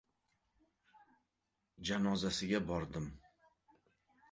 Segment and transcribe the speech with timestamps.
[1.91, 3.09] Janozasiga bordim.